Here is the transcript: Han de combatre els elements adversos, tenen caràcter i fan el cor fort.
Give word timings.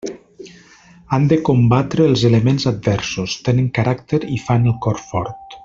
Han 1.17 1.27
de 1.33 1.37
combatre 1.49 2.07
els 2.13 2.23
elements 2.31 2.67
adversos, 2.73 3.37
tenen 3.49 3.69
caràcter 3.77 4.23
i 4.39 4.43
fan 4.47 4.69
el 4.73 4.77
cor 4.87 5.03
fort. 5.13 5.59